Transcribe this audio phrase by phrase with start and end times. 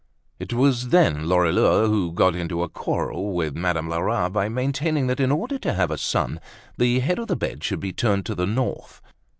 [0.39, 5.19] It was then Lorilleux who got into a quarrel with Madame Lerat by maintaining that,
[5.19, 6.41] in order to have a son,
[6.75, 8.99] the head of the bed should be turned to the north.